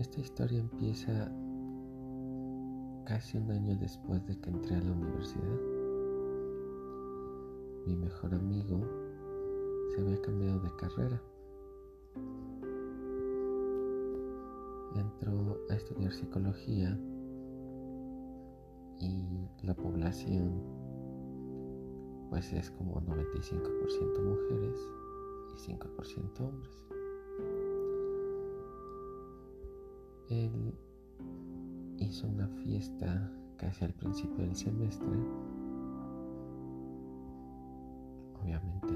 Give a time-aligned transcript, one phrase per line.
[0.00, 1.30] Esta historia empieza
[3.04, 5.60] casi un año después de que entré a la universidad.
[7.86, 8.80] Mi mejor amigo
[9.90, 11.22] se había cambiado de carrera.
[14.96, 16.98] Entró a estudiar psicología
[19.00, 20.62] y la población
[22.30, 24.80] pues es como 95% mujeres
[25.54, 26.99] y 5% hombres.
[30.30, 30.78] Él
[31.98, 35.08] hizo una fiesta casi al principio del semestre.
[38.40, 38.94] Obviamente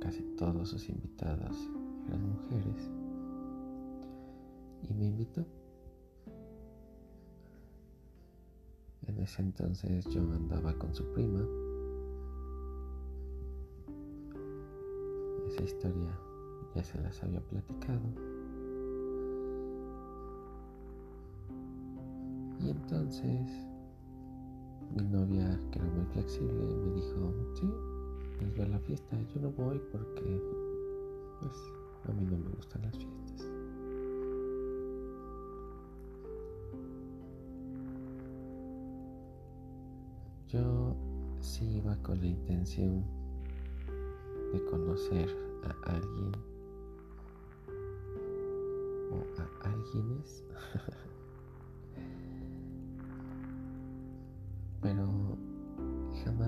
[0.00, 1.56] casi todos sus invitados
[2.08, 2.90] eran mujeres.
[4.82, 5.46] Y me invitó.
[9.06, 11.40] En ese entonces yo andaba con su prima.
[15.48, 16.18] Esa historia
[16.74, 18.31] ya se las había platicado.
[22.62, 23.66] Y entonces
[24.94, 27.68] mi novia, que era muy flexible, me dijo, sí,
[28.38, 29.16] pues ve a la fiesta.
[29.34, 30.40] Yo no voy porque,
[31.40, 31.52] pues,
[32.08, 33.48] a mí no me gustan las fiestas.
[40.48, 40.94] Yo
[41.40, 43.02] sí iba con la intención
[44.52, 45.28] de conocer
[45.64, 46.32] a alguien
[49.10, 50.44] o a alguienes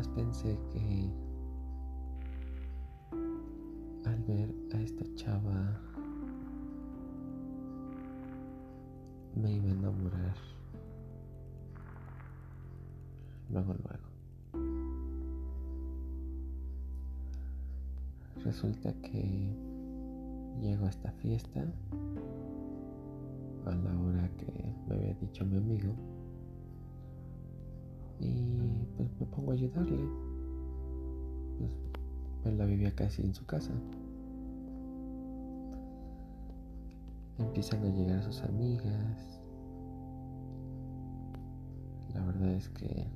[0.09, 1.11] pensé que
[4.05, 5.81] al ver a esta chava
[9.35, 10.37] me iba a enamorar.
[13.51, 14.09] Luego luego.
[18.45, 19.57] Resulta que
[20.61, 21.64] llego a esta fiesta
[23.67, 25.95] a la hora que me había dicho mi amigo
[28.24, 30.08] y pues me pongo a ayudarle.
[31.58, 31.73] Pues
[32.45, 33.73] él la vivía casi en su casa.
[37.39, 39.40] Empiezan a llegar sus amigas.
[42.14, 43.07] La verdad es que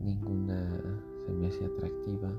[0.00, 0.68] ninguna
[1.26, 2.32] se me hacía atractiva.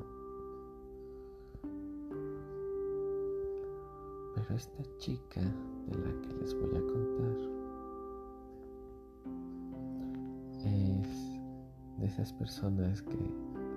[4.35, 7.64] Pero esta chica de la que les voy a contar
[12.05, 13.17] esas personas que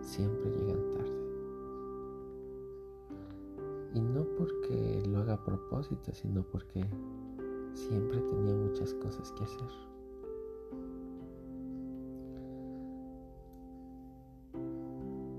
[0.03, 1.19] siempre llegan tarde.
[3.95, 6.85] Y no porque lo haga a propósito, sino porque
[7.75, 9.69] siempre tenía muchas cosas que hacer.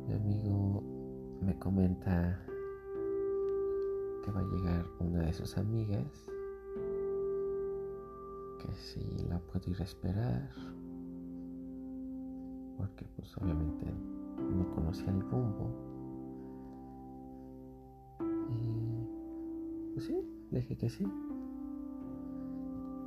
[0.07, 0.83] Mi amigo
[1.41, 2.43] me comenta
[4.23, 6.31] que va a llegar una de sus amigas,
[8.59, 10.49] que si la puedo ir a esperar
[12.79, 13.85] porque pues obviamente
[14.55, 15.69] no conocía el rumbo.
[18.49, 21.05] Y pues sí, dije que sí.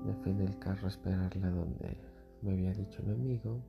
[0.05, 1.97] Me fui en el carro a esperarla donde
[2.43, 3.63] me había dicho mi amigo.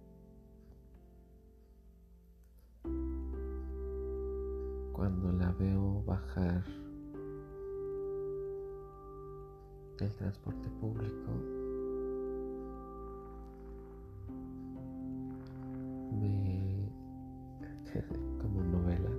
[4.91, 6.65] Cuando la veo bajar
[9.97, 11.62] del transporte público,
[18.41, 19.09] como novela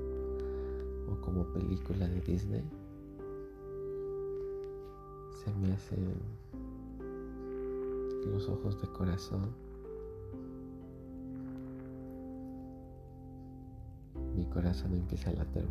[1.09, 2.63] o como película de Disney
[5.45, 6.15] se me hacen
[8.33, 9.55] los ojos de corazón
[14.37, 15.69] mi corazón empieza a latir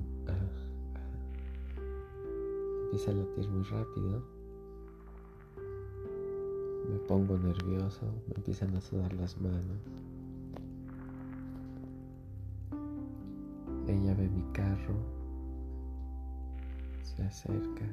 [2.86, 4.24] empieza a latir muy rápido
[6.90, 9.78] me pongo nervioso me empiezan a sudar las manos
[13.88, 14.96] Ella ve mi carro,
[17.02, 17.86] se acerca.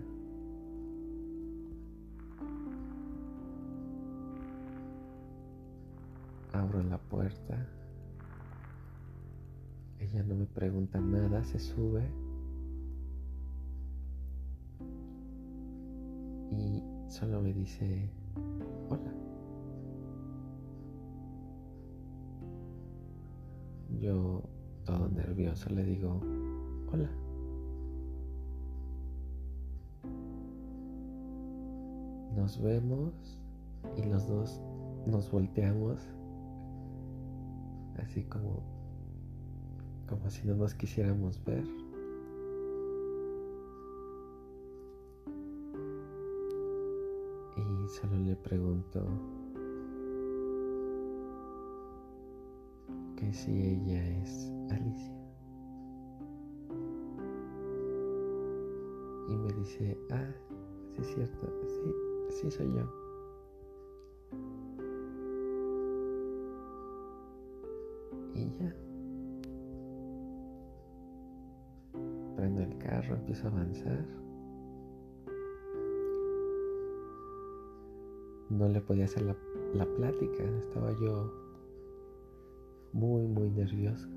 [6.52, 7.66] Abro la puerta.
[9.98, 12.08] Ella no me pregunta nada, se sube.
[16.52, 18.08] Y solo me dice,
[18.88, 19.12] hola.
[24.00, 24.42] Yo
[25.08, 26.20] nervioso, le digo,
[26.92, 27.10] hola.
[32.36, 33.12] Nos vemos
[33.96, 34.60] y los dos
[35.06, 36.00] nos volteamos
[37.98, 38.62] así como
[40.08, 41.64] como si no nos quisiéramos ver.
[47.90, 49.04] solo le pregunto
[53.16, 55.12] que si ella es Alicia.
[59.28, 60.34] Y me dice, ah,
[60.88, 61.94] sí es cierto, sí,
[62.30, 63.00] sí soy yo.
[68.34, 68.74] Y ya.
[72.36, 74.06] Prendo el carro, empiezo a avanzar.
[78.48, 79.36] No le podía hacer la,
[79.74, 81.32] la plática, estaba yo
[82.92, 84.08] muy, muy nervioso.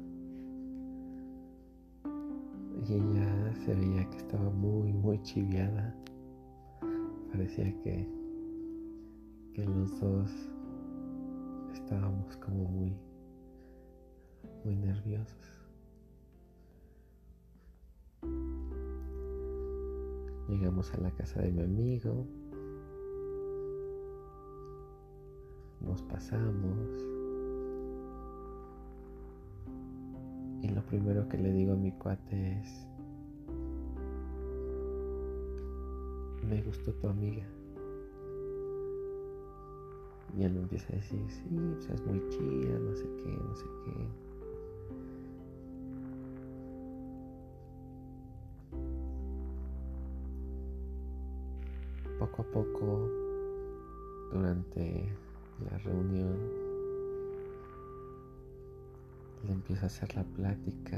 [2.85, 5.95] Y ella se veía que estaba muy, muy chiviada.
[7.31, 8.06] Parecía que,
[9.53, 10.30] que los dos
[11.74, 12.94] estábamos como muy,
[14.65, 15.63] muy nerviosos.
[20.50, 22.27] Llegamos a la casa de mi amigo,
[25.79, 27.22] nos pasamos.
[30.89, 32.88] Primero que le digo a mi cuate es,
[36.47, 37.45] me gustó tu amiga.
[40.38, 43.56] Y él me empieza a decir, sí, pues es muy chida, no sé qué, no
[43.56, 44.07] sé qué.
[52.19, 53.09] Poco a poco,
[54.31, 55.07] durante
[55.69, 56.62] la reunión,
[59.43, 60.97] le empiezo a hacer la plática.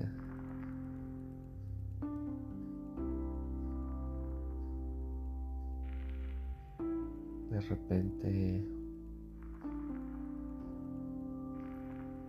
[7.49, 8.65] De repente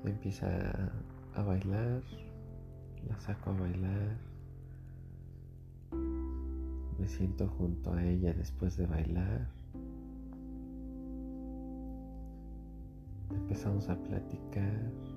[0.04, 0.92] empieza
[1.34, 2.02] a, bailar,
[3.08, 4.16] la saco a bailar,
[6.98, 9.48] me siento junto a ella después de bailar.
[13.30, 15.15] Empezamos a platicar.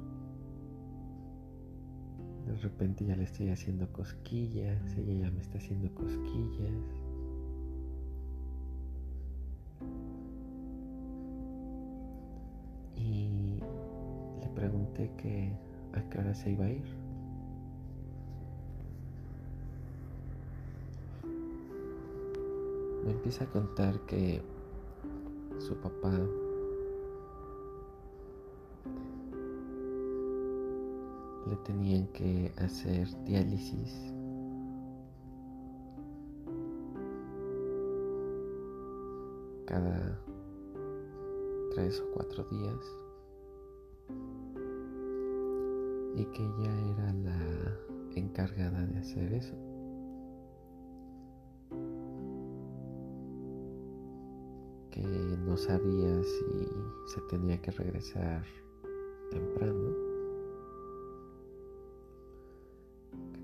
[2.49, 6.71] De repente ya le estoy haciendo cosquillas, ella ya me está haciendo cosquillas.
[12.95, 13.59] Y
[14.41, 15.51] le pregunté que
[15.93, 16.83] a qué hora se iba a ir.
[23.05, 24.41] Me empieza a contar que
[25.59, 26.19] su papá
[31.49, 34.13] le tenían que hacer diálisis.
[39.69, 40.19] cada
[41.75, 42.97] tres o cuatro días
[46.15, 47.77] y que ella era la
[48.15, 49.53] encargada de hacer eso.
[54.89, 55.03] Que
[55.45, 58.43] no sabía si se tenía que regresar
[59.29, 60.08] temprano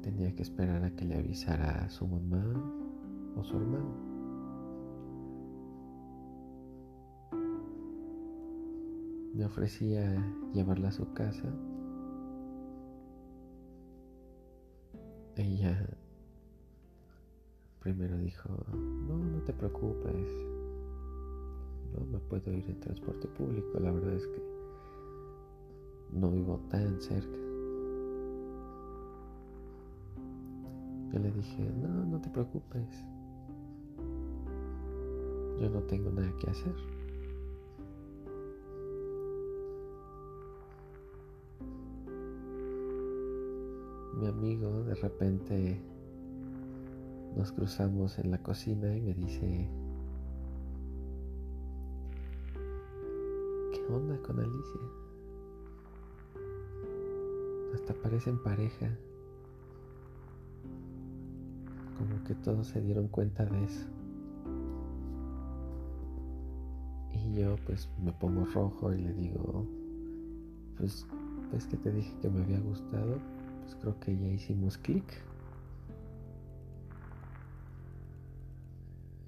[0.05, 2.45] tenía que esperar a que le avisara a su mamá
[3.35, 3.91] o su hermano.
[9.33, 10.15] Me ofrecía
[10.53, 11.51] llevarla a su casa.
[15.37, 15.89] Ella
[17.79, 18.49] primero dijo,
[19.07, 20.29] no, no te preocupes,
[21.93, 24.41] no me puedo ir en transporte público, la verdad es que
[26.11, 27.44] no vivo tan cerca.
[31.15, 33.05] Yo le dije, no, no te preocupes.
[35.61, 36.75] Yo no tengo nada que hacer.
[44.19, 45.79] Mi amigo de repente
[47.37, 49.69] nos cruzamos en la cocina y me dice,
[53.71, 54.81] ¿qué onda con Alicia?
[57.73, 58.97] Hasta parecen pareja
[61.97, 63.87] como que todos se dieron cuenta de eso.
[67.13, 69.65] Y yo pues me pongo rojo y le digo,
[70.77, 71.07] pues,
[71.49, 73.17] pues que te dije que me había gustado,
[73.61, 75.05] pues creo que ya hicimos clic.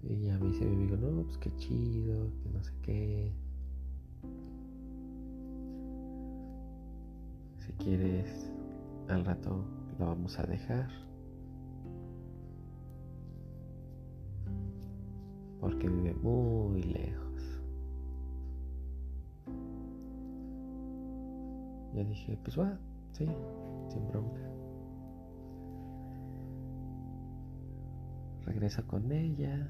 [0.04, 3.32] Y ya me dice mi amigo, no, pues qué chido, que no sé qué.
[7.60, 8.52] Si quieres,
[9.10, 9.66] al rato
[10.00, 11.07] lo vamos a dejar.
[15.60, 17.62] Porque vive muy lejos.
[21.94, 22.78] Ya dije, pues va,
[23.14, 23.28] sí,
[23.90, 24.42] sin bronca.
[28.46, 29.70] Regresa con ella,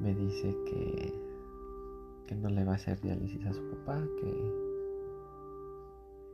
[0.00, 1.12] me dice que,
[2.26, 4.54] que no le va a hacer diálisis a su papá, que,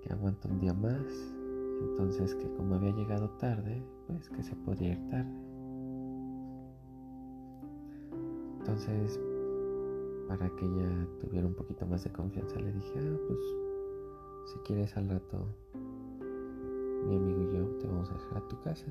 [0.02, 1.34] que aguanta un día más.
[1.80, 5.45] Entonces que como había llegado tarde, pues que se podía ir tarde.
[8.66, 9.20] Entonces,
[10.26, 13.38] para que ella tuviera un poquito más de confianza, le dije, ah, pues
[14.46, 15.46] si quieres al rato,
[17.06, 18.86] mi amigo y yo te vamos a dejar a tu casa.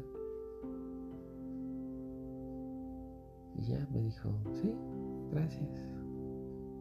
[3.58, 4.74] Y ya me dijo, sí,
[5.34, 5.70] gracias,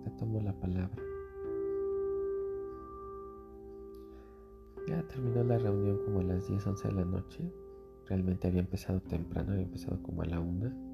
[0.05, 1.03] te tomo la palabra.
[4.87, 7.53] Ya terminó la reunión como a las 10, 11 de la noche.
[8.07, 10.94] Realmente había empezado temprano, había empezado como a la una.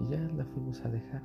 [0.00, 1.22] Y ya la fuimos a dejar.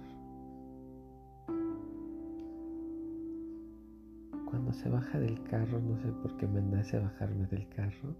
[4.50, 8.16] Cuando se baja del carro, no sé por qué me nace bajarme del carro.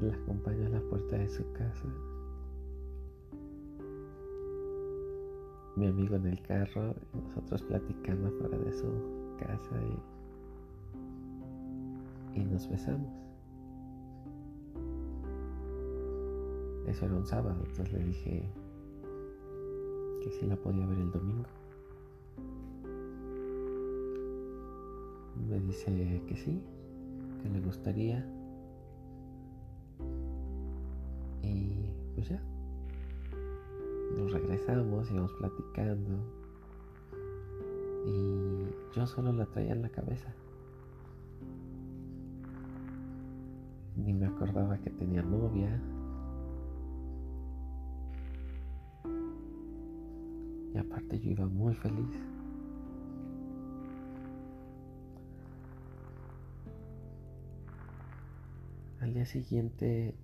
[0.00, 1.86] La acompaño a la puerta de su casa.
[5.76, 8.86] Mi amigo en el carro nosotros platicando fuera de su
[9.38, 9.76] casa
[12.34, 13.23] y, y nos besamos.
[16.86, 18.48] Eso era un sábado, entonces le dije
[20.22, 21.44] que si la podía ver el domingo.
[25.48, 26.62] Me dice que sí,
[27.42, 28.24] que le gustaría.
[31.42, 32.42] Y pues ya.
[34.16, 36.12] Nos regresamos, íbamos platicando.
[38.06, 40.32] Y yo solo la traía en la cabeza.
[43.96, 45.80] Ni me acordaba que tenía novia.
[50.74, 52.18] Y aparte yo iba muy feliz.
[59.00, 60.16] Al día siguiente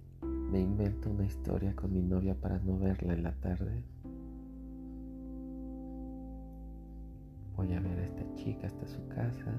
[0.50, 3.84] me invento una historia con mi novia para no verla en la tarde.
[7.56, 9.54] Voy a ver a esta chica hasta su casa.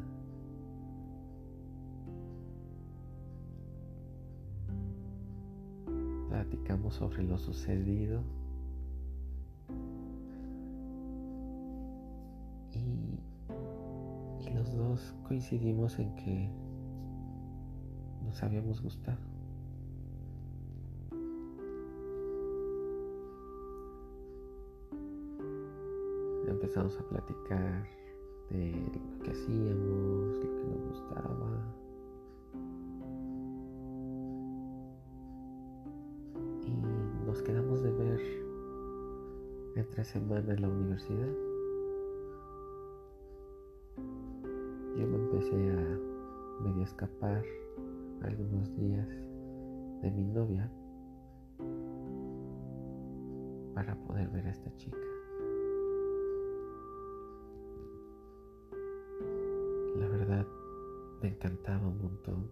[6.27, 8.40] Platicamos sobre lo sucedido.
[14.71, 16.49] Los dos coincidimos en que
[18.23, 19.31] nos habíamos gustado.
[26.47, 27.87] empezamos a platicar
[28.49, 31.73] de lo que hacíamos, lo que nos gustaba.
[36.65, 38.21] Y nos quedamos de ver
[39.75, 41.50] entre semana en la universidad.
[45.31, 47.41] Empecé a medio escapar
[48.21, 49.07] algunos días
[50.01, 50.69] de mi novia
[53.73, 54.97] para poder ver a esta chica.
[59.99, 60.45] La verdad,
[61.21, 62.51] me encantaba un montón.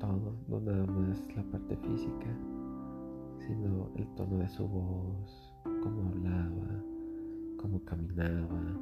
[0.00, 2.38] Todo, no nada más la parte física,
[3.38, 6.82] sino el tono de su voz, cómo hablaba,
[7.58, 8.78] cómo caminaba,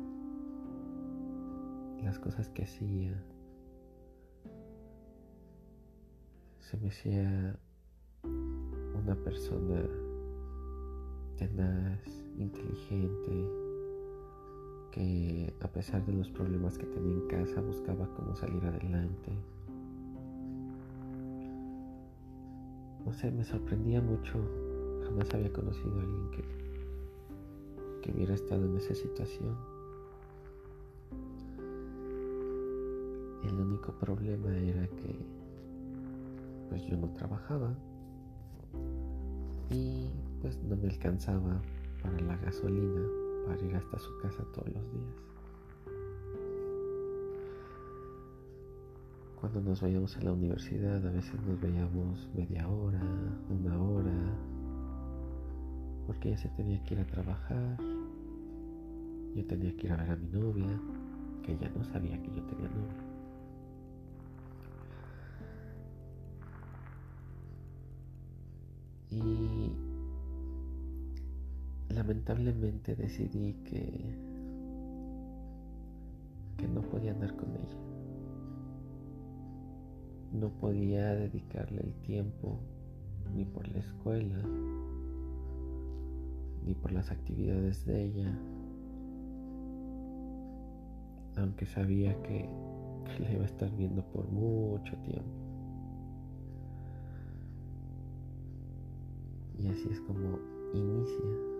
[2.02, 3.12] las cosas que hacía.
[6.58, 7.58] Se me hacía
[8.22, 9.82] una persona
[11.36, 12.00] tenaz,
[12.38, 13.48] inteligente,
[14.92, 19.32] que a pesar de los problemas que tenía en casa buscaba cómo salir adelante.
[23.04, 24.38] No sé, me sorprendía mucho.
[25.04, 26.44] Jamás había conocido a alguien que,
[28.02, 29.69] que hubiera estado en esa situación.
[33.44, 35.18] El único problema era que
[36.68, 37.74] pues yo no trabajaba
[39.70, 40.08] y
[40.40, 41.60] pues no me alcanzaba
[42.02, 43.02] para la gasolina
[43.46, 45.30] para ir hasta su casa todos los días.
[49.40, 53.00] Cuando nos veíamos en la universidad, a veces nos veíamos media hora,
[53.48, 54.36] una hora,
[56.06, 57.78] porque ella se tenía que ir a trabajar,
[59.34, 60.78] yo tenía que ir a ver a mi novia,
[61.42, 63.09] que ella no sabía que yo tenía novia.
[69.10, 69.72] Y
[71.88, 74.30] lamentablemente decidí que
[76.60, 77.78] que no podía andar con ella.
[80.32, 82.60] No podía dedicarle el tiempo
[83.34, 84.42] ni por la escuela,
[86.64, 88.38] ni por las actividades de ella,
[91.36, 92.48] aunque sabía que,
[93.06, 95.49] que la iba a estar viendo por mucho tiempo.
[99.68, 100.38] Así es como
[100.72, 101.50] inicia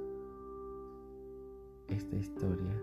[1.89, 2.83] esta historia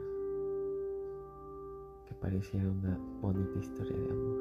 [2.05, 4.37] que pareciera una bonita historia de amor.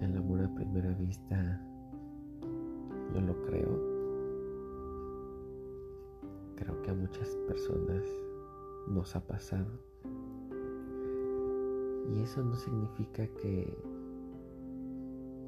[0.00, 1.60] El amor a primera vista,
[3.14, 3.90] yo lo creo.
[6.56, 8.04] Creo que a muchas personas
[8.88, 9.70] nos ha pasado.
[12.14, 13.76] Y eso no significa que,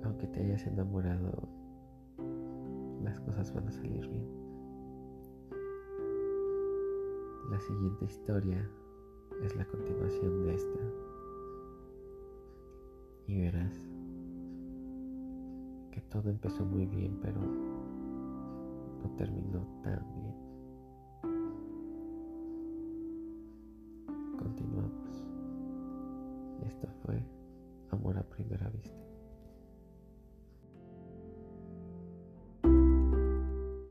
[0.05, 1.49] aunque te hayas enamorado,
[3.03, 4.27] las cosas van a salir bien.
[7.51, 8.69] La siguiente historia
[9.45, 10.81] es la continuación de esta.
[13.27, 13.77] Y verás
[15.91, 20.35] que todo empezó muy bien, pero no terminó tan bien.
[24.39, 25.25] Continuamos.
[26.67, 27.23] Esto fue
[27.91, 29.12] Amor a Primera Vista.